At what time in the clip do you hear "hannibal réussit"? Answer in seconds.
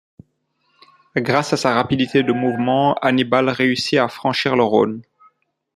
3.03-3.99